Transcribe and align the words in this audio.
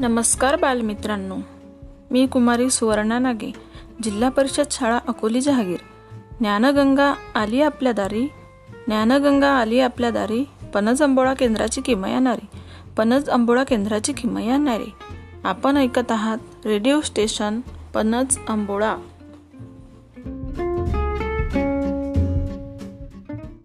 नमस्कार 0.00 0.56
बालमित्रांनो. 0.56 1.36
मी 2.10 2.26
कुमारी 2.26 2.70
सुवर्णा 2.70 3.18
नागे 3.18 3.52
जिल्हा 4.02 4.28
परिषद 4.28 4.66
शाळा 4.70 4.98
अकोली 5.08 5.40
जहागीर. 5.40 5.78
ज्ञानगंगा 6.40 7.14
आली 7.34 7.62
आपल्या 7.62 7.92
दारी 7.92 8.26
ज्ञानगंगा 8.86 9.48
आली 9.48 9.80
आपल्या 9.80 10.10
दारी 10.10 10.44
पनज 10.74 11.02
अंबोळा 11.02 11.34
केंद्राची 11.34 11.80
किमया 11.80 12.18
नारी 12.18 12.46
पनज 12.96 13.28
अंबोळा 13.28 13.64
केंद्राची 13.64 14.12
किमया 14.12 14.56
नारी. 14.56 14.92
आपण 15.44 15.76
ऐकत 15.76 16.12
आहात 16.12 16.66
रेडिओ 16.66 17.00
स्टेशन 17.00 17.60
पनज 17.94 18.38
अंबोळा. 18.48 18.96